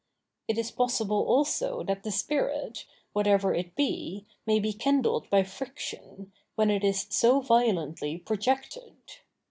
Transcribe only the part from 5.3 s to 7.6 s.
friction, when it is so